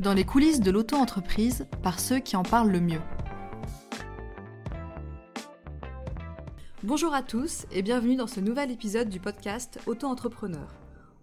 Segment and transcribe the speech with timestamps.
[0.00, 3.02] dans les coulisses de l'auto-entreprise par ceux qui en parlent le mieux.
[6.82, 10.74] Bonjour à tous et bienvenue dans ce nouvel épisode du podcast Auto-entrepreneur.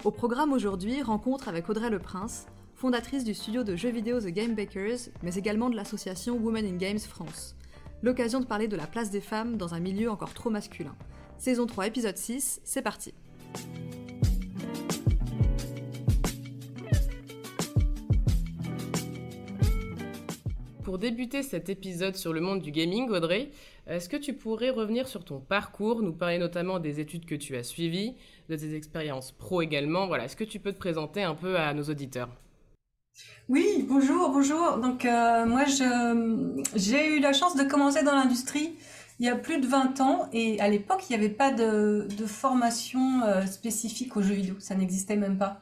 [0.03, 2.45] Au programme aujourd'hui, rencontre avec Audrey Le Prince,
[2.75, 6.77] fondatrice du studio de jeux vidéo The Game Bakers, mais également de l'association Women in
[6.77, 7.55] Games France.
[8.03, 10.95] L'occasion de parler de la place des femmes dans un milieu encore trop masculin.
[11.39, 13.15] Saison 3, épisode 6, c'est parti.
[20.87, 23.51] Pour débuter cet épisode sur le monde du gaming, Audrey,
[23.87, 27.57] est-ce que tu pourrais revenir sur ton parcours, nous parler notamment des études que tu
[27.57, 28.15] as suivies,
[28.47, 31.73] de tes expériences pro également Voilà, est-ce que tu peux te présenter un peu à
[31.73, 32.29] nos auditeurs?
[33.49, 34.77] Oui, bonjour, bonjour.
[34.77, 38.73] Donc euh, moi, j'ai eu la chance de commencer dans l'industrie
[39.19, 42.07] il y a plus de 20 ans et à l'époque, il n'y avait pas de,
[42.25, 45.59] formation euh, spécifique aux jeux vidéo, ça n'existait même pas.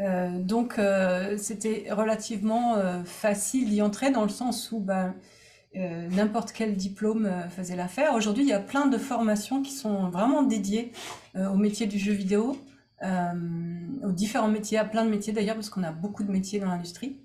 [0.00, 5.14] Euh, donc euh, c'était relativement euh, facile d'y entrer dans le sens où ben,
[5.74, 8.14] n'importe quel diplôme faisait l'affaire.
[8.14, 10.90] Aujourd'hui, il y a plein de formations qui sont vraiment dédiées
[11.34, 12.56] au métier du jeu vidéo,
[13.02, 16.68] aux différents métiers, à plein de métiers d'ailleurs, parce qu'on a beaucoup de métiers dans
[16.68, 17.20] l'industrie.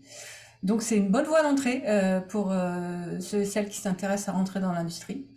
[0.63, 1.81] Donc c'est une bonne voie d'entrée
[2.27, 2.53] pour
[3.21, 5.27] ceux et celles qui s'intéressent à rentrer dans l'industrie.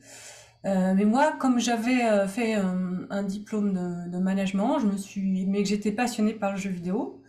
[0.65, 5.69] mais moi, comme j'avais fait un, diplôme de, de, management, je me suis, mais que
[5.69, 7.23] j'étais passionnée par le jeu vidéo,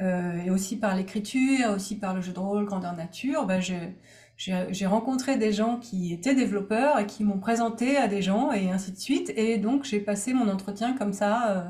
[0.00, 4.86] euh, et aussi par l'écriture, aussi par le jeu de rôle, grandeur nature, bah, j'ai
[4.86, 8.92] rencontré des gens qui étaient développeurs et qui m'ont présenté à des gens et ainsi
[8.92, 9.32] de suite.
[9.36, 11.62] Et donc j'ai passé mon entretien comme ça euh,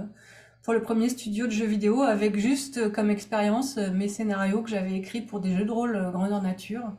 [0.63, 4.71] pour le premier studio de jeux vidéo avec juste comme expérience euh, mes scénarios que
[4.71, 6.93] j'avais écrits pour des jeux de rôle grandeur nature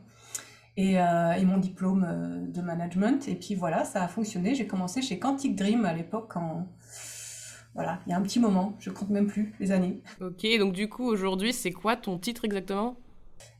[0.76, 3.28] et, et mon diplôme de management.
[3.28, 4.54] Et puis voilà, ça a fonctionné.
[4.54, 6.66] J'ai commencé chez Quantic Dream à l'époque en
[7.74, 10.02] voilà, il y a un petit moment, je compte même plus les années.
[10.20, 12.96] Ok, donc du coup aujourd'hui, c'est quoi ton titre exactement?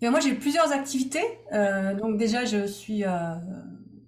[0.00, 1.24] Et Moi j'ai plusieurs activités.
[1.52, 3.34] Euh, donc déjà je suis euh,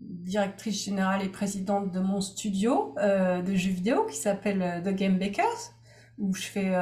[0.01, 5.19] directrice générale et présidente de mon studio euh, de jeux vidéo qui s'appelle The Game
[5.19, 5.73] Bakers,
[6.19, 6.73] où je fais,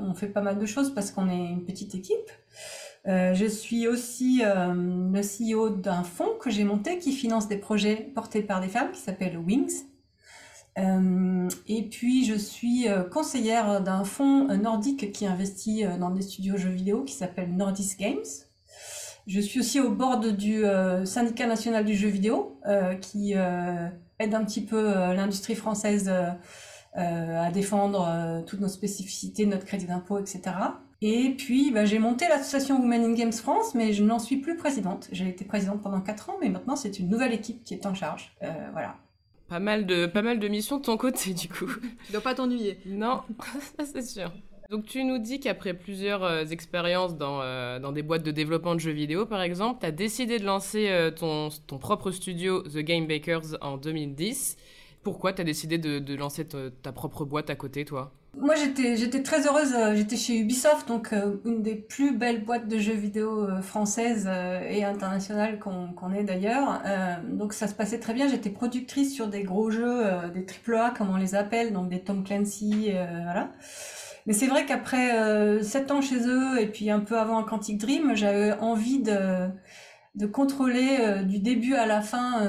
[0.00, 2.30] on fait pas mal de choses parce qu'on est une petite équipe.
[3.06, 8.42] je suis aussi le CEO d'un fonds que j'ai monté qui finance des projets portés
[8.42, 9.84] par des femmes qui s'appelle Wings.
[10.78, 16.20] Euh, et puis je suis euh, conseillère d'un fonds nordique qui investit euh, dans des
[16.20, 18.24] studios jeux vidéo qui s'appelle Nordisk Games.
[19.26, 20.62] Je suis aussi au board du
[21.04, 22.60] syndicat national du jeu vidéo
[23.00, 26.08] qui aide un petit peu l'industrie française
[26.94, 30.42] à défendre toutes nos spécificités, notre crédit d'impôt, etc.
[31.02, 34.56] Et puis, bah, j'ai monté l'association Women in Games France, mais je n'en suis plus
[34.56, 35.08] présidente.
[35.10, 37.94] J'ai été présidente pendant 4 ans, mais maintenant c'est une nouvelle équipe qui est en
[37.94, 38.32] charge.
[38.70, 38.94] voilà.
[39.48, 41.70] Pas mal de, pas mal de missions de ton côté, du coup.
[42.06, 42.78] Tu dois pas t'ennuyer.
[42.84, 43.22] Non,
[43.84, 44.32] c'est sûr.
[44.70, 48.74] Donc tu nous dis qu'après plusieurs euh, expériences dans, euh, dans des boîtes de développement
[48.74, 52.62] de jeux vidéo, par exemple, tu as décidé de lancer euh, ton, ton propre studio
[52.62, 54.56] The Game Bakers en 2010.
[55.04, 58.12] Pourquoi tu as décidé de, de lancer ta propre boîte à côté, toi?
[58.38, 59.72] Moi, j'étais, j'étais très heureuse.
[59.74, 63.62] Euh, j'étais chez Ubisoft, donc euh, une des plus belles boîtes de jeux vidéo euh,
[63.62, 64.28] françaises
[64.68, 66.82] et internationales qu'on, qu'on ait d'ailleurs.
[67.30, 68.28] donc ça se passait très bien.
[68.28, 70.04] J'étais productrice sur des gros jeux,
[70.34, 72.92] des AAA comme on les appelle, donc des Tom Clancy,
[73.24, 73.52] voilà.
[74.26, 78.14] Mais c'est vrai qu'après sept ans chez eux et puis un peu avant Quantic Dream,
[78.14, 79.48] j'avais envie de
[80.14, 82.48] de contrôler du début à la fin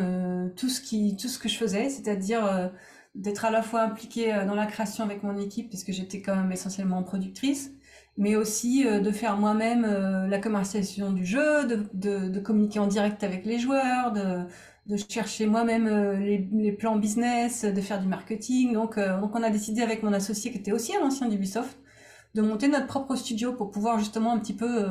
[0.56, 2.72] tout ce qui tout ce que je faisais, c'est-à-dire
[3.18, 6.36] d'être à la fois impliquée euh, dans la création avec mon équipe, puisque j'étais quand
[6.36, 7.72] même essentiellement productrice,
[8.18, 12.88] mais aussi euh, de faire moi-même euh, la commercialisation du jeu, de, de, communiquer en
[12.88, 14.46] direct avec les joueurs, de,
[14.86, 15.88] de chercher moi-même
[16.20, 18.74] les, les, plans business, de faire du marketing.
[18.74, 21.78] Donc, donc on a décidé avec mon associé, qui était aussi un ancien d'Ubisoft,
[22.36, 24.86] de monter notre propre studio pour pouvoir justement un petit peu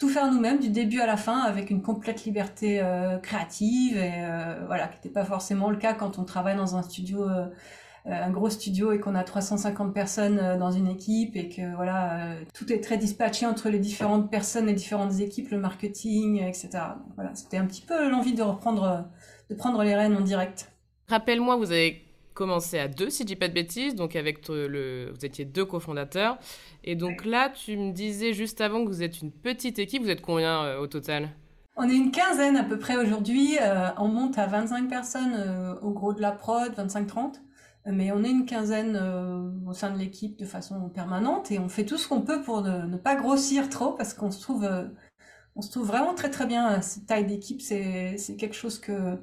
[0.00, 4.14] tout faire nous-mêmes du début à la fin avec une complète liberté euh, créative et
[4.16, 7.46] euh, voilà qui n'était pas forcément le cas quand on travaille dans un studio euh,
[8.06, 12.72] un gros studio et qu'on a 350 personnes dans une équipe et que voilà tout
[12.72, 16.70] est très dispatché entre les différentes personnes les différentes équipes le marketing etc
[17.14, 19.04] voilà c'était un petit peu l'envie de reprendre
[19.50, 20.72] de prendre les rênes en direct.
[21.08, 22.09] Rappelle-moi vous avez
[22.40, 25.66] commencé à deux, si je dis pas de bêtises, donc avec le, vous étiez deux
[25.66, 26.38] cofondateurs.
[26.84, 30.02] Et donc là, tu me disais juste avant que vous êtes une petite équipe.
[30.02, 31.28] Vous êtes combien euh, au total?
[31.76, 33.58] On est une quinzaine à peu près aujourd'hui.
[33.60, 37.42] Euh, on monte à 25 personnes euh, au gros de la prod, 25-30.
[37.84, 38.96] Mais on est une quinzaine
[39.66, 42.60] au sein de l'équipe de façon permanente et on fait tout ce qu'on peut pour
[42.60, 44.68] ne, pas grossir trop parce qu'on se trouve,
[45.56, 46.82] on se trouve vraiment très très bien.
[46.82, 49.18] Cette taille d'équipe, c'est quelque chose que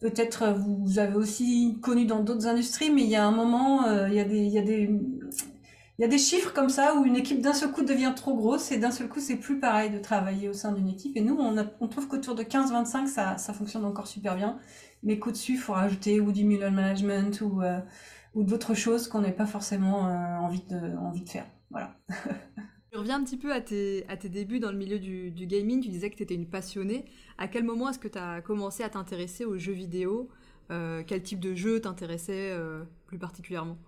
[0.00, 4.14] peut-être vous avez aussi connu dans d'autres industries, mais il y a un moment, il
[4.14, 4.88] y a des, il y a des
[5.98, 8.32] il y a des chiffres comme ça où une équipe d'un seul coup devient trop
[8.36, 11.16] grosse et d'un seul coup c'est plus pareil de travailler au sein d'une équipe.
[11.16, 14.58] Et nous, on, trouve qu'autour de 15-25, ça, ça fonctionne encore super bien.
[15.02, 17.80] Mais qu'au-dessus, il faut rajouter ou du middle management ou, euh,
[18.34, 21.46] ou d'autres choses qu'on n'a pas forcément euh, envie, de, envie de faire.
[21.70, 21.96] Voilà.
[22.92, 25.82] Je reviens un petit peu à tes, à tes débuts dans le milieu du, gaming.
[25.82, 27.04] Tu disais que tu étais une passionnée.
[27.36, 30.28] À quel moment est-ce que tu as commencé à t'intéresser aux jeux vidéo?
[30.70, 32.56] Euh, Quel type de jeu t'intéressait
[33.06, 33.78] plus particulièrement?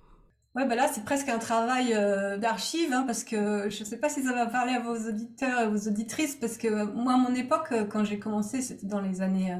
[0.56, 3.98] Ouais, bah là, c'est presque un travail euh, d'archive, hein, parce que je ne sais
[3.98, 7.16] pas si ça va parler à vos auditeurs et vos auditrices, parce que moi, à
[7.16, 9.52] mon époque, euh, quand j'ai commencé, c'était dans les années...
[9.52, 9.58] Euh,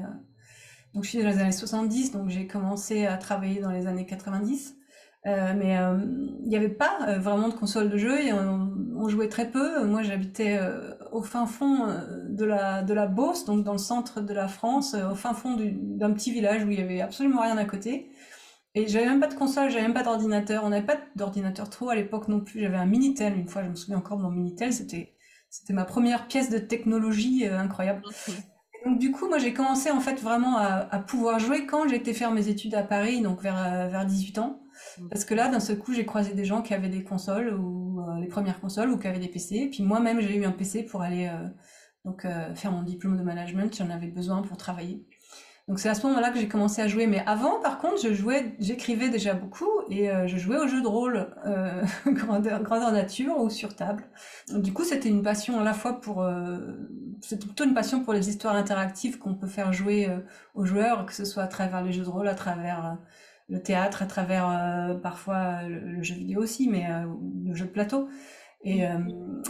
[0.93, 4.05] donc, je suis dans les années 70, donc j'ai commencé à travailler dans les années
[4.05, 4.75] 90.
[5.25, 5.77] Mais
[6.43, 9.83] il n'y avait pas vraiment de console de jeu et on, jouait très peu.
[9.85, 10.59] Moi, j'habitais
[11.11, 11.87] au fin fond
[12.29, 15.57] de la, de la Beauce, donc dans le centre de la France, au fin fond
[15.57, 18.11] d'un petit village où il y avait absolument rien à côté.
[18.73, 20.63] Et j'avais même pas de console, j'avais même pas d'ordinateur.
[20.63, 22.61] On n'avait pas d'ordinateur trop à l'époque non plus.
[22.61, 24.71] J'avais un Minitel une fois, je me souviens encore de mon Minitel.
[24.71, 25.13] C'était
[25.49, 28.01] c'était ma première pièce de technologie euh, incroyable.
[28.85, 31.97] donc du coup, moi j'ai commencé en fait vraiment à, à pouvoir jouer quand j'ai
[31.97, 34.60] été faire mes études à Paris, donc vers euh, vers 18 ans.
[34.97, 35.09] Mm.
[35.09, 38.01] Parce que là, d'un seul coup, j'ai croisé des gens qui avaient des consoles ou
[38.01, 39.69] euh, les premières consoles ou qui avaient des PC.
[39.71, 41.29] Puis moi-même, j'ai eu un PC pour aller
[42.05, 42.25] donc
[42.55, 43.75] faire mon diplôme de management.
[43.75, 45.05] J'en avais besoin pour travailler.
[45.67, 47.07] Donc c'est à ce moment-là que j'ai commencé à jouer.
[47.07, 50.81] Mais avant, par contre, je jouais, j'écrivais déjà beaucoup et euh, je jouais aux jeux
[50.81, 54.03] de rôle euh, grandeur, nature ou sur table.
[54.53, 56.57] Du coup, c'était une passion à la fois pour, euh,
[57.21, 60.19] c'était plutôt une passion pour les histoires interactives qu'on peut faire jouer euh,
[60.55, 62.95] aux joueurs, que ce soit à travers les jeux de rôle, à travers euh,
[63.51, 66.87] le théâtre, à travers parfois le, le, jeu vidéo aussi, mais
[67.45, 68.07] le jeu de plateau.
[68.63, 68.99] Et, euh,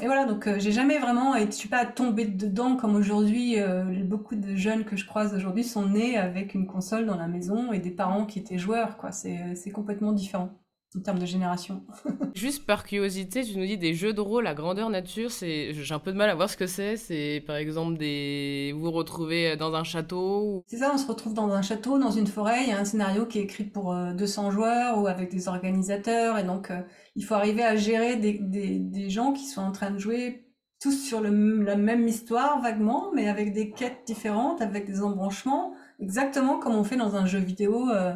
[0.01, 3.59] voilà, donc euh, j'ai jamais vraiment, et je suis pas tombée dedans comme aujourd'hui.
[3.59, 7.27] Euh, beaucoup de jeunes que je croise aujourd'hui sont nés avec une console dans la
[7.27, 9.11] maison et des parents qui étaient joueurs, quoi.
[9.11, 10.60] C'est complètement différent
[10.97, 11.83] en termes de génération.
[12.33, 15.93] Juste par curiosité, tu nous dis des jeux de rôle à grandeur nature, c'est j'ai
[15.93, 16.97] un peu de mal à voir ce que c'est.
[16.97, 20.63] C'est par exemple des vous vous retrouvez dans un château.
[20.67, 22.63] C'est ça, on se retrouve dans un château, dans une forêt.
[22.63, 26.37] Il y a un scénario qui est écrit pour 200 joueurs ou avec des organisateurs,
[26.37, 26.71] et donc
[27.15, 30.47] il faut arriver à gérer des, des, des, gens qui sont en train de jouer
[30.81, 35.73] tous sur le, la même histoire vaguement, mais avec des quêtes différentes, avec des embranchements,
[35.99, 38.13] exactement comme on fait dans un jeu vidéo euh,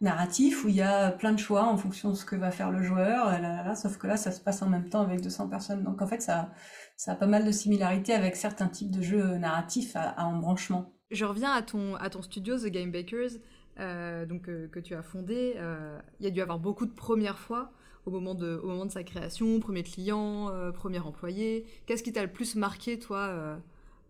[0.00, 2.70] narratif où il y a plein de choix en fonction de ce que va faire
[2.70, 3.26] le joueur.
[3.26, 5.82] Là, là, sauf que là, ça se passe en même temps avec 200 personnes.
[5.82, 6.50] Donc en fait, ça,
[6.96, 10.92] ça a pas mal de similarités avec certains types de jeux narratifs à, embranchement.
[11.10, 13.32] Je reviens à ton, à ton studio, The Game Bakers,
[13.78, 15.54] euh, donc, euh, que tu as fondé.
[15.56, 17.72] Euh, il y a dû avoir beaucoup de premières fois
[18.06, 22.12] au moment de, au moment de sa création, premier client, euh, premier employé Qu'est-ce qui
[22.12, 23.56] t'a le plus marqué, toi, euh,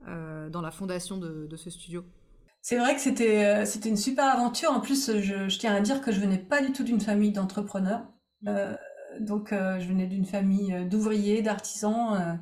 [0.08, 2.04] euh, dans la fondation de ce studio?
[2.62, 4.70] C'est vrai que c'était c'était une super aventure.
[4.70, 8.06] En plus, je, tiens à dire que je venais pas du tout d'une famille d'entrepreneurs.
[8.46, 8.74] Euh,
[9.18, 12.38] donc, je venais d'une famille d'ouvriers, d'artisans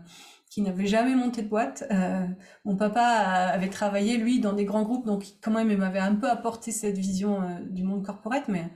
[0.51, 1.85] qui n'avait jamais monté de boîte.
[1.91, 2.27] Euh,
[2.65, 6.15] mon papa avait travaillé, lui, dans des grands groupes, donc quand même, il m'avait un
[6.15, 8.49] peu apporté cette vision euh, du monde corporate.
[8.49, 8.71] Mais,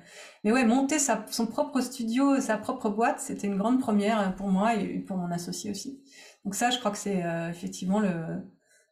[0.45, 4.75] mais ouais, monter son propre studio, sa propre boîte, c'était une grande première pour moi
[4.75, 6.03] et pour mon associé aussi.
[6.45, 8.13] Donc ça, je crois que c'est euh, effectivement le,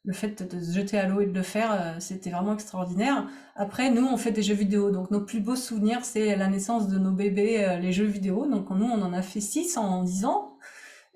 [0.05, 3.29] le fait de se jeter à l'eau et de le faire, euh, c'était vraiment extraordinaire.
[3.55, 4.91] Après, nous, on fait des jeux vidéo.
[4.91, 8.47] Donc, nos plus beaux souvenirs, c'est la naissance de nos bébés, euh, les jeux vidéo.
[8.47, 10.57] Donc, nous, on en a fait six en dix ans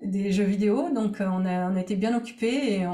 [0.03, 0.91] des jeux vidéo.
[0.93, 2.85] Donc euh, on a, été bien occupés et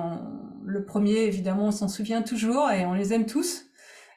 [0.63, 3.65] le premier, évidemment, on s'en souvient toujours et on les aime tous.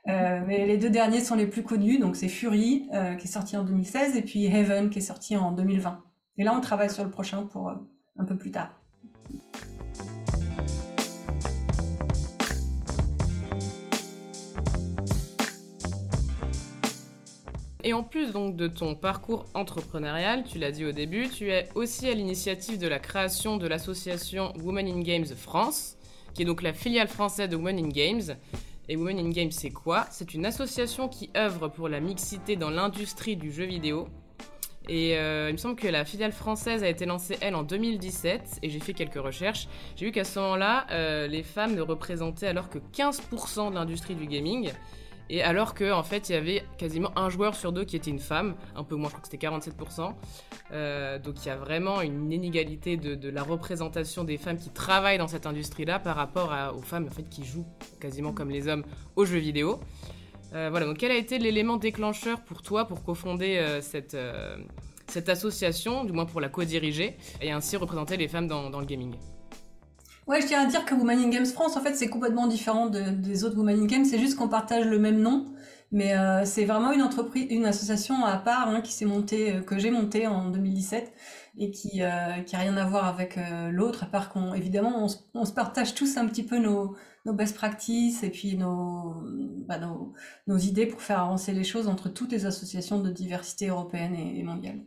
[0.06, 3.64] Mais les deux derniers sont les plus connus, donc c'est Fury qui est sorti en
[3.64, 6.04] 2016 et puis Heaven qui est sorti en 2020.
[6.36, 7.70] Et là, on travaille sur le prochain pour
[8.18, 8.78] un peu plus tard.
[17.86, 21.68] Et en plus donc de ton parcours entrepreneurial, tu l'as dit au début, tu es
[21.74, 25.98] aussi à l'initiative de la création de l'association Women in Games France,
[26.32, 28.36] qui est donc la filiale française de Women in Games.
[28.88, 30.06] Et Women in Games, c'est quoi?
[30.10, 34.08] C'est une association qui œuvre pour la mixité dans l'industrie du jeu vidéo.
[34.88, 38.60] Et euh, il me semble que la filiale française a été lancée, elle, en 2017,
[38.62, 39.68] et j'ai fait quelques recherches.
[39.96, 44.14] J'ai vu qu'à ce moment-là, euh, les femmes ne représentaient alors que 15% de l'industrie
[44.14, 44.70] du gaming.
[45.30, 48.10] Et alors qu'en en fait, il y avait quasiment un joueur sur deux qui était
[48.10, 50.12] une femme, un peu moins, je crois que c'était 47%.
[50.72, 55.18] Euh, donc il y a vraiment une inégalité de, la représentation des femmes qui travaillent
[55.18, 57.66] dans cette industrie-là par rapport aux femmes en fait, qui jouent
[58.00, 58.84] quasiment comme les hommes
[59.16, 59.80] aux jeux vidéo.
[60.54, 64.16] Euh, voilà, donc quel a été l'élément déclencheur pour toi pour cofonder euh, cette,
[65.08, 69.16] cette association, du moins pour la co-diriger, et ainsi représenter les femmes dans le gaming?
[70.26, 72.86] Ouais, je tiens à dire que Women in Games France, en fait, c'est complètement différent
[72.86, 74.04] de, des autres Women in Games.
[74.06, 75.44] C'est juste qu'on partage le même nom,
[75.92, 79.78] Mais euh, c'est vraiment une entreprise, une association à part hein, qui s'est montée, que
[79.78, 81.12] j'ai montée en 2017
[81.58, 83.38] et qui euh, qui a rien à voir avec
[83.70, 87.54] l'autre, à part qu'on évidemment on, se partage tous un petit peu nos nos best
[87.56, 89.14] practices et puis nos,
[89.68, 90.14] bah, nos,
[90.46, 94.42] nos idées pour faire avancer les choses entre toutes les associations de diversité européenne et,
[94.42, 94.80] mondiale.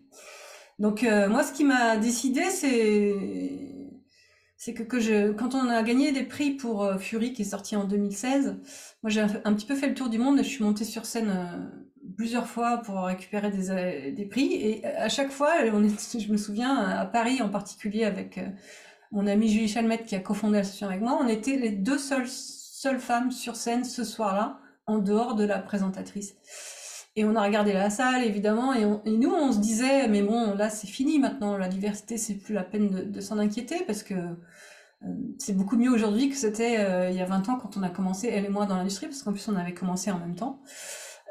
[0.80, 3.77] Donc moi, ce qui m'a décidé, c'est
[4.58, 7.46] c'est que, que je, quand on a gagné des prix pour euh, Fury qui est
[7.46, 8.58] sorti en 2016,
[9.04, 11.06] moi j'ai un, petit peu fait le tour du monde et je suis montée sur
[11.06, 16.38] scène euh, plusieurs fois pour récupérer des, euh, prix et à chaque fois, je me
[16.38, 18.40] souviens à Paris en particulier avec
[19.12, 23.00] mon amie Julie Chalmette qui a cofondé l'association avec moi, on était les deux seules
[23.00, 26.36] femmes sur scène ce soir-là en dehors de la présentatrice.
[27.18, 30.70] Et on a regardé la salle, évidemment, et, nous, on se disait, mais bon, là,
[30.70, 35.08] c'est fini maintenant, la diversité, c'est plus la peine de, s'en inquiéter, parce que euh,
[35.40, 37.90] c'est beaucoup mieux aujourd'hui que c'était euh, il y a 20 ans quand on a
[37.90, 40.62] commencé, elle et moi, dans l'industrie, parce qu'en plus, on avait commencé en même temps.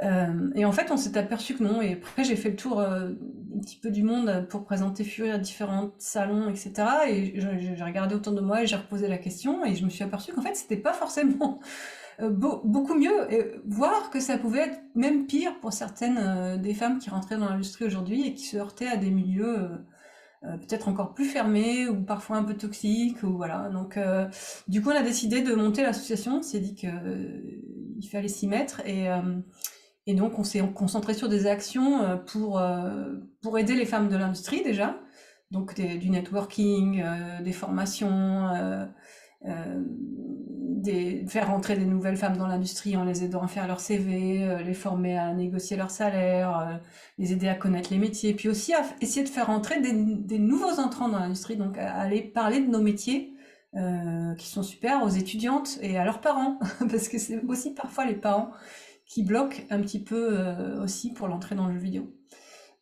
[0.02, 1.80] Euh, et en fait, on s'est aperçu que non.
[1.80, 3.14] Et après, j'ai fait le tour un
[3.60, 6.72] petit peu du monde pour présenter Fury à différents salons, etc.
[7.08, 10.02] Et j'ai regardé autour de moi et j'ai reposé la question et je me suis
[10.02, 11.60] aperçu qu'en fait, c'était pas forcément
[12.22, 16.98] beaucoup mieux, et voir que ça pouvait être même pire pour certaines euh, des femmes
[16.98, 19.70] qui rentraient dans l'industrie aujourd'hui et qui se heurtaient à des milieux
[20.44, 23.68] euh, peut-être encore plus fermés ou parfois un peu toxiques ou voilà.
[23.70, 23.98] Donc
[24.68, 26.88] du coup on a décidé de monter l'association, on s'est dit que
[27.98, 29.08] il fallait s'y mettre et
[30.06, 32.62] et donc on s'est concentré sur des actions pour
[33.42, 35.00] pour aider les femmes de l'industrie déjà,
[35.50, 37.02] donc du networking,
[37.42, 38.86] des formations,
[39.44, 39.82] euh,
[41.28, 44.62] faire rentrer des nouvelles femmes dans l'industrie en les aidant à faire leur CV, euh,
[44.62, 46.76] les former à négocier leur salaire, euh,
[47.18, 50.38] les aider à connaître les métiers, puis aussi à essayer de faire rentrer des, des
[50.38, 53.34] nouveaux entrants dans l'industrie, donc à aller parler de nos métiers
[53.76, 56.58] euh, qui sont super aux étudiantes et à leurs parents,
[56.90, 58.50] parce que c'est aussi parfois les parents
[59.06, 60.36] qui bloquent un petit peu
[60.82, 62.12] aussi pour l'entrée dans le jeu vidéo.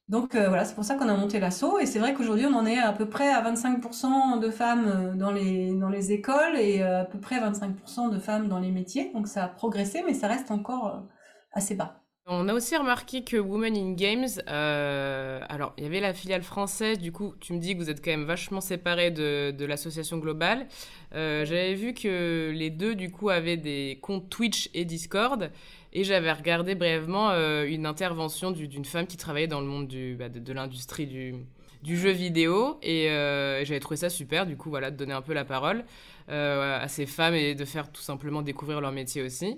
[0.08, 2.54] Donc euh, voilà, c'est pour ça qu'on a monté l'assaut et c'est vrai qu'aujourd'hui on
[2.54, 6.58] en est à peu près à 25% de femmes euh, dans les, dans les écoles
[6.58, 9.10] et euh, à peu près 25% de femmes dans les métiers.
[9.14, 11.08] Donc ça a progressé mais ça reste encore
[11.52, 12.03] assez bas.
[12.26, 16.98] On a aussi remarqué que Women in Games, alors il y avait la filiale française,
[16.98, 20.66] du coup tu me dis que vous êtes quand même vachement séparés de, l'association globale.
[21.12, 25.50] J'avais vu que les deux du coup avaient des comptes Twitch et Discord.
[25.94, 29.86] Et j'avais regardé brièvement euh, une intervention d'une femme qui travaillait dans le monde
[30.18, 32.78] bah, de, l'industrie du, jeu vidéo.
[32.82, 35.84] Et euh, j'avais trouvé ça super, du coup, voilà, de donner un peu la parole
[36.30, 39.56] euh, à ces femmes et de faire tout simplement découvrir leur métier aussi.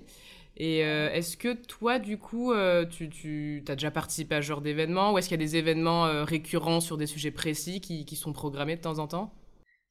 [0.59, 2.51] Et est-ce que toi, du coup,
[2.89, 5.55] tu, tu as déjà participé à ce genre d'événements ou est-ce qu'il y a des
[5.55, 9.33] événements récurrents sur des sujets précis qui, sont programmés de temps en temps?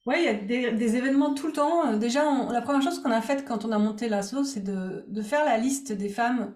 [0.07, 1.85] Oui, il y a des, événements tout le temps.
[1.85, 5.05] Euh, déjà, la première chose qu'on a faite quand on a monté l'assaut, c'est de,
[5.07, 6.53] de, faire la liste des femmes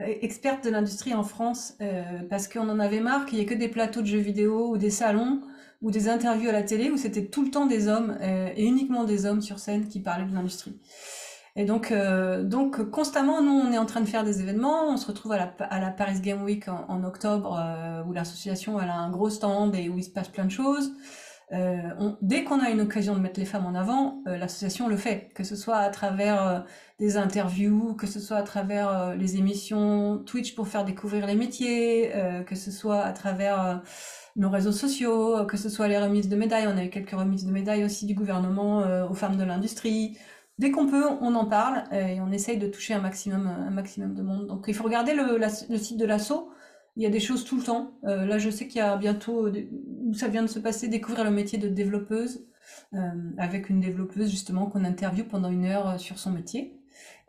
[0.00, 3.46] euh, expertes de l'industrie en France, euh, parce qu'on en avait marre qu'il n'y ait
[3.46, 5.42] que des plateaux de jeux vidéo ou des salons
[5.80, 8.64] ou des interviews à la télé où c'était tout le temps des hommes euh, et
[8.64, 10.76] uniquement des hommes sur scène qui parlaient de l'industrie.
[11.58, 14.88] Et donc, euh, donc constamment, nous, on est en train de faire des événements.
[14.88, 17.60] On se retrouve à la, à la Paris Game Week en, octobre,
[18.06, 20.94] où l'association a un gros stand et où il se passe plein de choses.
[21.52, 24.98] Euh, dès qu'on a une occasion de mettre les femmes en avant, euh, l'association le
[24.98, 26.60] fait, que ce soit à travers euh,
[26.98, 32.12] des interviews, que ce soit à travers les émissions Twitch pour faire découvrir les métiers,
[32.44, 33.82] que ce soit à travers
[34.34, 36.66] nos réseaux sociaux, que ce soit les remises de médailles.
[36.66, 40.18] On a eu quelques remises de médailles aussi du gouvernement aux femmes de l'industrie.
[40.58, 44.14] Dès qu'on peut, on en parle et on essaye de toucher un maximum, un maximum
[44.14, 44.46] de monde.
[44.48, 46.50] Donc il faut regarder le, site de l'assaut
[46.98, 47.92] il y a des choses tout le temps.
[48.04, 51.24] Euh, là, je sais qu'il y a bientôt, où ça vient de se passer, découvrir
[51.24, 52.44] le métier de développeuse,
[52.92, 52.98] euh,
[53.38, 56.77] avec une développeuse justement qu'on interviewe pendant une heure euh, sur son métier.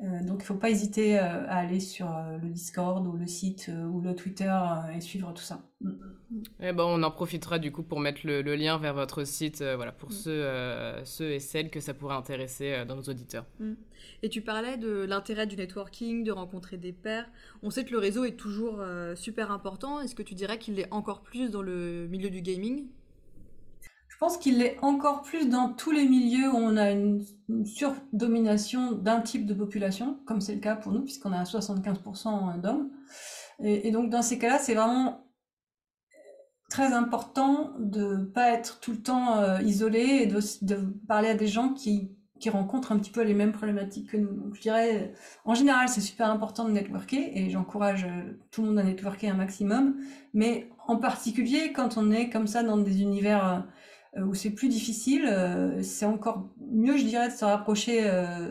[0.01, 3.17] Euh, donc il ne faut pas hésiter euh, à aller sur euh, le Discord ou
[3.17, 4.53] le site ou le Twitter
[4.95, 5.61] et suivre tout ça.
[5.81, 5.89] Mm.
[6.61, 9.61] Et eh ben, on en profitera du coup pour mettre le, lien vers votre site
[9.61, 10.13] voilà, pour mm.
[10.13, 10.45] ceux,
[11.03, 13.45] ceux et celles que ça pourrait intéresser dans nos auditeurs.
[13.59, 13.73] Mm.
[14.23, 17.29] Et tu parlais de l'intérêt du networking, de rencontrer des pairs.
[17.61, 18.81] On sait que le réseau est toujours
[19.15, 19.99] super important.
[19.99, 22.87] Est-ce que tu dirais qu'il est encore plus dans le milieu du gaming?
[24.19, 27.23] Pense qu'il l'est encore plus dans tous les milieux où on a une,
[27.65, 32.91] surdomination d'un type de population, comme c'est le cas pour nous, puisqu'on a 75% d'hommes.
[33.61, 35.25] Et, donc dans ces cas-là, c'est vraiment
[36.69, 40.75] très important de pas être tout le temps euh, isolé et de,
[41.07, 42.15] parler à des gens qui,
[42.47, 44.31] rencontrent un petit peu les mêmes problématiques que nous.
[44.31, 48.69] Donc je dirais, en général, c'est super important de networker et j'encourage euh, tout le
[48.69, 49.97] monde à networker un maximum.
[50.33, 53.59] Mais en particulier quand on est comme ça dans des univers euh,
[54.17, 58.49] où c'est plus difficile, euh, c'est encore mieux, je dirais, de se rapprocher euh,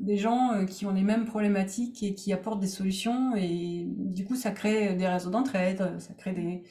[0.00, 3.34] des gens qui ont les mêmes problématiques et qui apportent des solutions.
[3.36, 6.62] Et du coup, ça crée des réseaux d'entraide, ça crée des,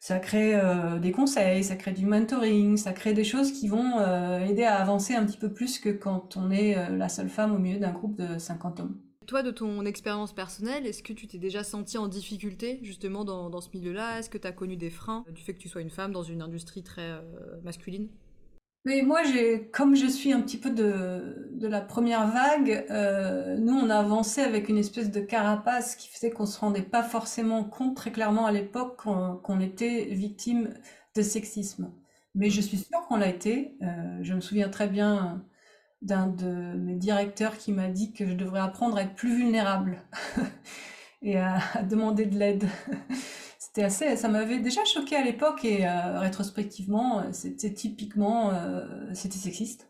[0.00, 0.58] ça crée
[1.00, 4.00] des conseils, ça crée du mentoring, ça crée des choses qui vont
[4.40, 7.58] aider à avancer un petit peu plus que quand on est la seule femme au
[7.58, 8.98] milieu d'un groupe de 50 hommes.
[9.26, 13.60] Toi, de ton expérience personnelle, est-ce que tu t'es déjà senti en difficulté justement dans,
[13.60, 14.18] ce milieu-là?
[14.18, 16.22] Est-ce que tu as connu des freins du fait que tu sois une femme dans
[16.22, 17.20] une industrie très euh,
[17.62, 18.08] masculine?
[18.84, 19.20] Mais moi,
[19.72, 23.96] comme je suis un petit peu de, de la première vague, euh, nous, on a
[23.96, 28.10] avancé avec une espèce de carapace qui faisait qu'on se rendait pas forcément compte très
[28.10, 30.74] clairement à l'époque qu'on, était victime
[31.14, 31.92] de sexisme.
[32.34, 33.76] Mais je suis sûre qu'on l'a été.
[33.82, 35.44] Euh, je me souviens très bien
[36.02, 39.98] d'un de mes directeurs qui m'a dit que je devrais apprendre à être plus vulnérable
[41.22, 42.64] et à, demander de l'aide.
[43.58, 49.38] C'était assez, ça m'avait déjà choqué à l'époque et euh, rétrospectivement, c'était typiquement, euh, c'était
[49.38, 49.88] sexiste.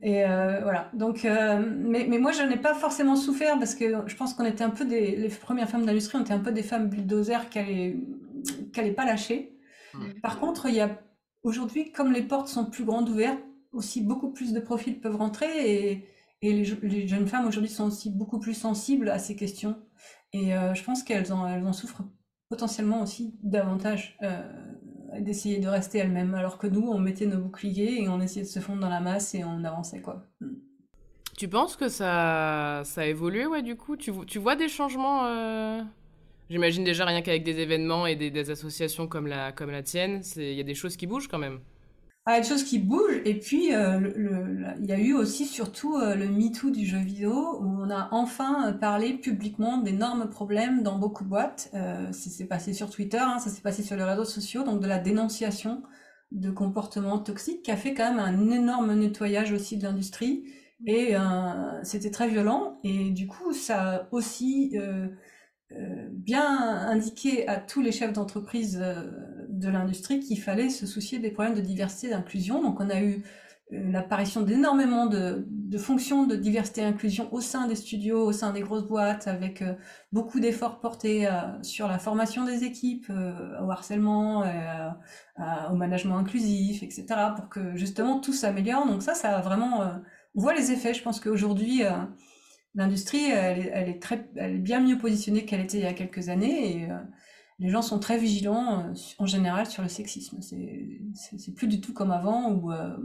[0.00, 0.90] Et euh, voilà.
[0.94, 4.64] Donc, mais, mais, moi, je n'ai pas forcément souffert parce que je pense qu'on était
[4.64, 7.58] un peu des les premières femmes d'industrie, on était un peu des femmes bulldozers qui
[8.74, 9.58] n'allaient pas lâcher.
[9.92, 10.20] Mmh.
[10.22, 10.88] Par contre, il y a
[11.42, 13.42] aujourd'hui, comme les portes sont plus grandes ouvertes,
[13.72, 16.06] aussi beaucoup plus de profils peuvent rentrer et,
[16.42, 16.64] les,
[17.06, 19.76] jeunes femmes aujourd'hui sont aussi beaucoup plus sensibles à ces questions.
[20.32, 22.04] Et euh, je pense qu'elles en, souffrent
[22.48, 24.42] potentiellement aussi davantage euh,
[25.20, 28.50] d'essayer de rester elles-mêmes, alors que nous, on mettait nos boucliers et on essayait de
[28.50, 30.24] se fondre dans la masse et on avançait quoi.
[30.40, 30.54] Mm.
[31.36, 33.96] Tu penses que ça, ça a évolué, ouais, du coup?
[33.96, 35.82] Tu, vois des changements euh,
[36.48, 40.64] J'imagine déjà rien qu'avec des événements et des, associations comme la tienne, il y a
[40.64, 41.60] des choses qui bougent quand même.
[42.26, 43.22] Ah, des choses qui bougent.
[43.24, 43.98] Et puis, euh,
[44.78, 48.08] il y a eu aussi surtout euh, le MeToo du jeu vidéo, où on a
[48.12, 51.70] enfin euh, parlé publiquement d'énormes problèmes dans beaucoup de boîtes.
[51.72, 54.86] ça s'est passé sur Twitter, hein, ça s'est passé sur les réseaux sociaux, donc de
[54.86, 55.82] la dénonciation
[56.30, 60.44] de comportements toxiques, qui a fait quand même un énorme nettoyage aussi de l'industrie.
[60.86, 61.14] Et
[61.82, 62.80] c'était très violent.
[62.84, 64.78] Et du coup, ça a aussi
[65.72, 66.58] euh, bien
[66.88, 69.08] indiqué à tous les chefs d'entreprise euh,
[69.60, 72.62] de l'industrie qu'il fallait se soucier des problèmes de diversité et d'inclusion.
[72.62, 73.22] Donc on a eu
[73.72, 75.46] euh, l'apparition d'énormément de,
[75.78, 79.62] fonctions de diversité et inclusion au sein des studios, au sein des grosses boîtes, avec
[80.12, 81.28] beaucoup d'efforts portés
[81.62, 84.42] sur la formation des équipes, au harcèlement,
[85.70, 87.06] au management inclusif, etc.,
[87.36, 88.86] pour que justement tout s'améliore.
[88.86, 89.82] Donc ça, ça a vraiment...
[90.34, 90.92] on voit les effets.
[90.92, 91.84] Je pense qu'aujourd'hui
[92.74, 94.00] l'industrie, elle, est
[94.36, 96.98] elle est bien mieux positionnée qu'elle était il y a quelques années euh,
[97.60, 100.40] les gens sont très vigilants euh, en général sur le sexisme.
[100.42, 102.96] C'est plus du tout comme avant où euh,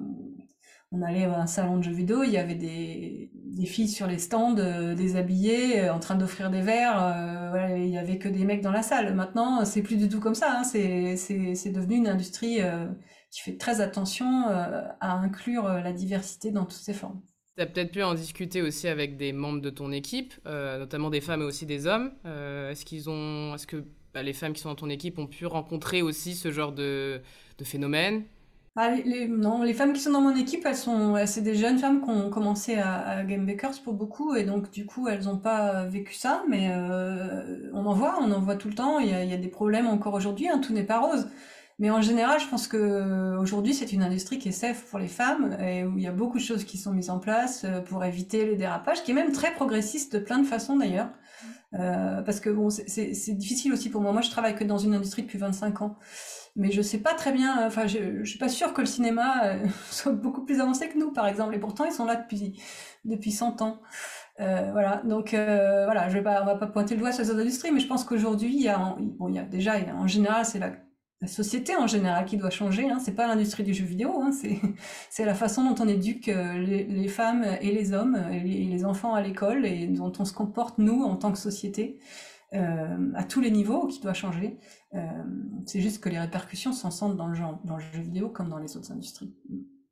[0.92, 3.30] on allait à un salon de jeux vidéo, il y avait des,
[3.66, 8.46] filles sur les stands déshabillées en train d'offrir des verres, il y avait que des
[8.46, 9.14] mecs dans la salle.
[9.16, 10.60] Maintenant, c'est plus du tout comme ça.
[10.60, 12.60] Hein, c'est devenu une industrie
[13.32, 17.22] qui fait très attention à inclure la diversité dans toutes ses formes.
[17.56, 21.10] Tu as peut-être pu en discuter aussi avec des membres de ton équipe, euh, notamment
[21.10, 22.12] des femmes et aussi des hommes.
[22.26, 25.28] Euh, est-ce qu'ils ont, est-ce que bah, les femmes qui sont dans ton équipe ont
[25.28, 27.22] pu rencontrer aussi ce genre de,
[27.64, 28.24] phénomène
[28.78, 31.78] ah, les, non, les femmes qui sont dans mon équipe, elles sont, c'est des jeunes
[31.78, 35.38] femmes qui ont commencé à, Game Bakers pour beaucoup, et donc du coup, elles n'ont
[35.38, 39.00] pas vécu ça, mais euh, on en voit, on en voit tout le temps.
[39.00, 41.28] Il y a, des problèmes encore aujourd'hui, hein, tout n'est pas rose.
[41.80, 45.08] Mais en général, je pense que aujourd'hui, c'est une industrie qui est safe pour les
[45.08, 47.82] femmes et où il y a beaucoup de choses qui sont mises en place euh,
[47.82, 51.10] pour éviter les dérapages, qui est même très progressiste de plein de façons d'ailleurs.
[51.74, 54.12] Euh, parce que bon, c'est difficile aussi pour moi.
[54.12, 55.98] Moi, je travaille que dans une industrie depuis 25 ans,
[56.56, 57.66] mais je sais pas très bien.
[57.68, 60.98] Enfin, je, je suis pas sûre que le cinéma euh, soit beaucoup plus avancé que
[60.98, 61.56] nous, par exemple.
[61.56, 62.62] Et pourtant, ils sont là depuis
[63.04, 63.82] depuis 100 ans.
[64.42, 67.24] Euh, voilà, donc euh, voilà, je vais pas, on va pas pointer le doigt sur
[67.24, 68.76] les autres industries, mais je pense qu'aujourd'hui, il
[69.18, 70.72] bon, il y a déjà, en général, c'est la
[71.26, 72.88] la société en général qui doit changer.
[72.88, 73.00] Hein.
[73.00, 74.32] C'est pas l'industrie du jeu vidéo, hein.
[75.10, 79.16] c'est la façon dont on éduque euh, les, femmes et les hommes et les, enfants
[79.16, 81.98] à l'école et dont on se comporte nous en tant que société
[82.54, 84.60] euh, à tous les niveaux qui doit changer.
[84.94, 85.00] Euh,
[85.66, 88.50] c'est juste que les répercussions s'en sentent dans le, genre, dans le jeu vidéo comme
[88.50, 89.34] dans les autres industries.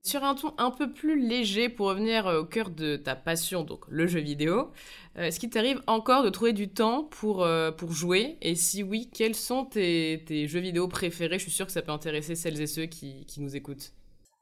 [0.05, 3.85] Sur un ton un peu plus léger, pour revenir au cœur de ta passion, donc
[3.87, 4.69] le jeu vidéo,
[5.17, 8.37] euh, est-ce qu'il t'arrive encore de trouver du temps pour, euh, pour jouer?
[8.41, 11.39] Et si oui, quels sont tes, tes, jeux vidéo préférés?
[11.39, 13.93] Je suis sûre que ça peut intéresser celles et ceux qui, qui nous écoutent.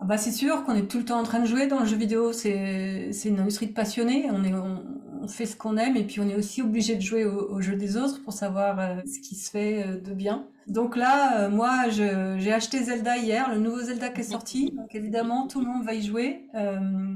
[0.01, 1.85] Ah bah c'est sûr qu'on est tout le temps en train de jouer dans le
[1.85, 2.33] jeu vidéo.
[2.33, 4.29] C'est une industrie de passionnés.
[4.31, 7.75] On, fait ce qu'on aime et puis on est aussi obligé de jouer au, jeu
[7.75, 10.47] des autres pour savoir euh, ce qui se fait de bien.
[10.67, 14.71] Donc là, euh, moi, j'ai acheté Zelda hier, le nouveau Zelda qui est sorti.
[14.71, 16.47] Donc évidemment, tout le monde va y jouer.
[16.55, 17.15] Euh,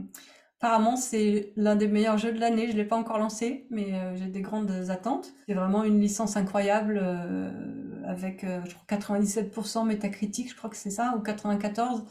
[0.59, 2.69] apparemment, c'est l'un des meilleurs jeux de l'année.
[2.69, 5.33] Je l'ai pas encore lancé, mais euh, j'ai des grandes attentes.
[5.47, 7.01] C'est vraiment une licence incroyable
[8.05, 12.03] avec, je crois, 97% métacritique, je crois que c'est ça, ou 94.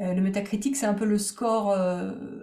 [0.00, 1.76] Le métacritique, c'est un peu le score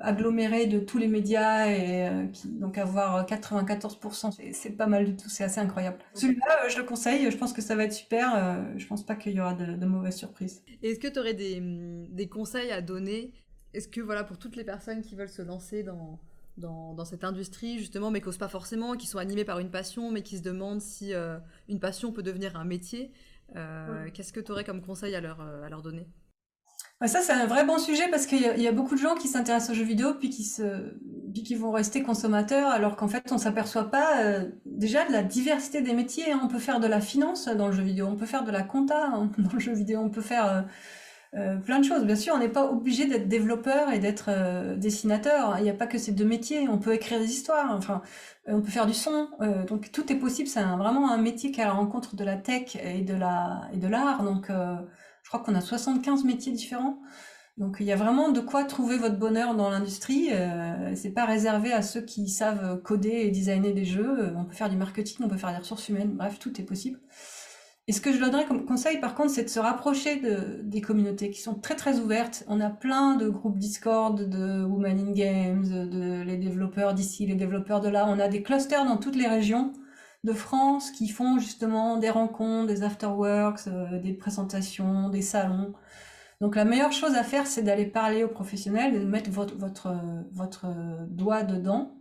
[0.02, 5.28] aggloméré de tous les médias et qui, donc avoir 94%, c'est pas mal du tout,
[5.28, 5.98] c'est assez incroyable.
[6.14, 8.64] Celui-là, je le conseille, je pense que ça va être super.
[8.78, 10.62] je pense pas qu'il y aura de, de mauvaises surprises.
[10.84, 11.60] Est-ce que tu aurais des,
[12.10, 13.34] des conseils à donner?
[13.74, 16.20] Est-ce que voilà pour toutes les personnes qui veulent se lancer dans
[16.58, 20.12] dans, cette industrie, justement, mais qui n'osent pas forcément, qui sont animés par une passion,
[20.12, 21.38] mais qui se demandent si euh,
[21.70, 23.12] une passion peut devenir un métier.
[23.56, 26.08] Euh, qu'est-ce que tu aurais comme conseil à leur, euh, à leur donner?
[27.06, 29.70] Ça, c'est un vrai bon sujet parce qu'il y, a beaucoup de gens qui s'intéressent
[29.70, 30.96] aux jeux vidéo puis qui, se,
[31.32, 35.82] puis qui vont rester consommateurs, alors qu'en fait, on s'aperçoit pas déjà de la diversité
[35.82, 36.32] des métiers.
[36.32, 36.40] Hein.
[36.44, 38.64] On peut faire de la finance dans le jeu vidéo, on peut faire de la
[38.64, 40.66] compta hein, dans le jeu vidéo, on peut faire
[41.36, 42.06] euh, plein de choses.
[42.06, 45.56] Bien sûr, on n'est pas obligé d'être développeur et d'être euh, dessinateur.
[45.58, 46.68] Il n'y a pas que ces deux métiers.
[46.70, 47.72] On peut écrire des histoires.
[47.76, 48.02] Enfin,
[48.48, 49.30] euh, on peut faire du son.
[49.68, 50.48] donc tout est possible.
[50.48, 53.62] C'est vraiment un métier qui est à la rencontre de la tech et de la
[53.74, 54.24] et de l'art.
[54.24, 54.50] Donc,
[55.28, 57.02] je crois qu'on a 75 métiers différents.
[57.58, 60.30] Donc il y a vraiment de quoi trouver votre bonheur dans l'industrie.
[60.32, 64.34] Euh, c'est pas réservé à ceux qui savent coder et designer des jeux.
[64.38, 66.12] On peut faire du marketing, on peut faire des ressources humaines.
[66.14, 67.02] Bref, tout est possible.
[67.88, 70.80] Et ce que je donnerais comme conseil, par contre, c'est de se rapprocher de, des
[70.80, 72.46] communautés qui sont très très ouvertes.
[72.48, 77.36] On a plein de groupes Discord, de Women in Games, de les développeurs d'ici, les
[77.36, 78.06] développeurs de là.
[78.08, 79.74] On a des clusters dans toutes les régions
[80.28, 85.74] de France qui font justement des rencontres, des afterworks, euh, des présentations, des salons.
[86.42, 89.96] Donc la meilleure chose à faire, c'est d'aller parler aux professionnels, de mettre votre, votre,
[90.32, 90.68] votre
[91.08, 91.98] doigt dedans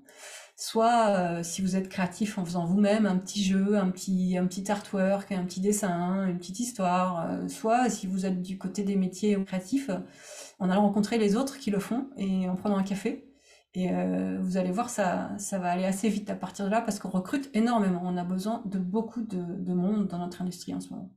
[0.56, 4.46] soit euh, si vous êtes créatif en faisant vous-même un petit jeu, un petit, un
[4.46, 8.82] petit artwork, un petit dessin, une petite histoire, euh, soit si vous êtes du côté
[8.82, 9.90] des métiers créatifs,
[10.58, 13.25] en allant rencontrer les autres qui le font et en prenant un café.
[13.76, 16.80] Et euh, vous allez voir, ça, ça va aller assez vite à partir de là
[16.80, 18.00] parce qu'on recrute énormément.
[18.02, 21.10] On a besoin de beaucoup de, de monde dans notre industrie en ce moment.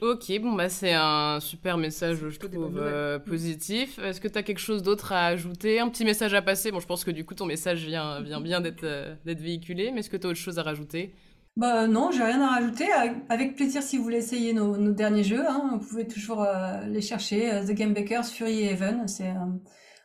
[0.00, 3.98] Ok, bon bah c'est un super message, je trouve, euh, positif.
[3.98, 5.80] Est-ce que tu as quelque chose d'autre à ajouter?
[5.80, 8.40] Un petit message à passer Bon, je pense que du coup ton message vient, vient
[8.40, 11.16] bien d'être euh, d'être véhiculé, mais est-ce que tu as autre chose à rajouter?
[11.56, 12.86] Bah non, j'ai rien à rajouter.
[13.28, 15.48] Avec plaisir si vous voulez essayer nos, nos derniers jeux.
[15.48, 17.62] Hein, vous pouvez toujours euh, les chercher.
[17.66, 19.06] The Game Bakers, Fury et Even.
[19.08, 19.32] C'est,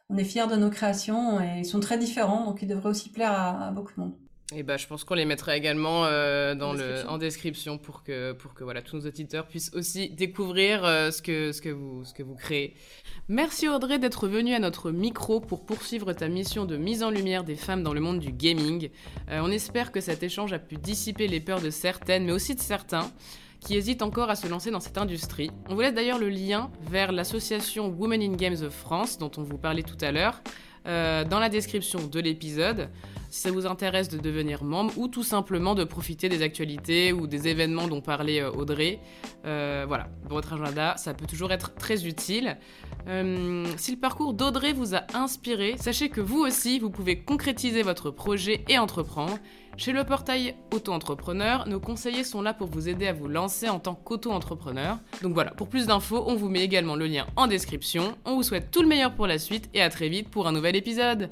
[0.10, 3.10] on est fiers de nos créations et ils sont très différents, donc ils devraient aussi
[3.10, 4.14] plaire à beaucoup de monde.
[4.56, 7.08] Et bah, je pense qu'on les mettra également euh, dans en, description.
[7.08, 11.12] Le, en description pour que, pour que voilà, tous nos auditeurs puissent aussi découvrir euh,
[11.12, 12.76] ce, que, ce, que vous, ce que vous créez.
[13.28, 17.44] Merci Audrey d'être venue à notre micro pour poursuivre ta mission de mise en lumière
[17.44, 18.90] des femmes dans le monde du gaming.
[19.30, 22.56] Euh, on espère que cet échange a pu dissiper les peurs de certaines, mais aussi
[22.56, 23.12] de certains
[23.60, 25.52] qui hésitent encore à se lancer dans cette industrie.
[25.70, 29.44] On vous laisse d'ailleurs le lien vers l'association Women in Games of France dont on
[29.44, 30.42] vous parlait tout à l'heure.
[30.88, 32.90] Euh, dans la description de l'épisode
[33.30, 37.28] si ça vous intéresse de devenir membre ou tout simplement de profiter des actualités ou
[37.28, 39.00] des événements dont parlait euh, Audrey.
[39.46, 42.58] Euh, voilà, pour votre agenda, ça peut toujours être très utile.
[43.06, 48.10] si le parcours d'Audrey vous a inspiré, sachez que vous aussi, vous pouvez concrétiser votre
[48.10, 49.38] projet et entreprendre.
[49.80, 53.80] Chez le portail Auto-entrepreneur, nos conseillers sont là pour vous aider à vous lancer en
[53.80, 54.98] tant qu'auto-entrepreneur.
[55.22, 58.18] Donc voilà, pour plus d'infos, on vous met également le lien en description.
[58.26, 60.52] On vous souhaite tout le meilleur pour la suite et à très vite pour un
[60.52, 61.30] nouvel épisode.